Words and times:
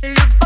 Look 0.00 0.37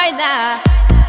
like 0.00 0.16
that. 0.16 0.99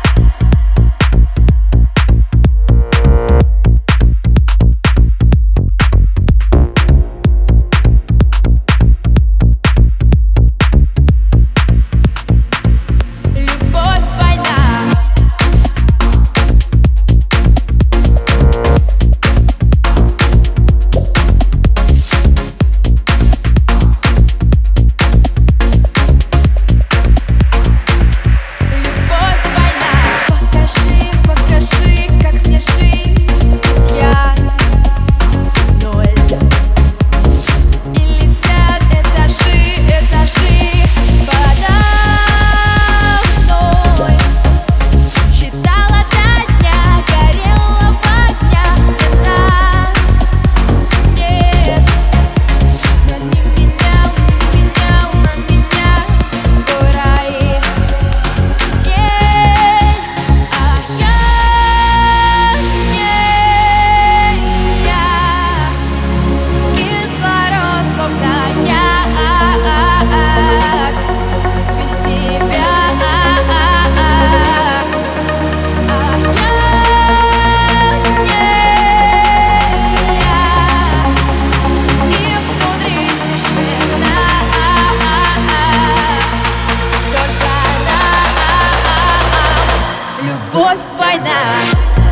both 90.52 90.84
by 90.98 91.16
now. 91.16 92.11